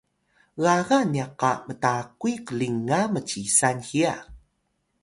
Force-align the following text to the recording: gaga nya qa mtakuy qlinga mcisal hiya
gaga 0.63 0.99
nya 1.13 1.25
qa 1.39 1.51
mtakuy 1.65 2.35
qlinga 2.47 2.99
mcisal 3.13 3.77
hiya 3.87 4.15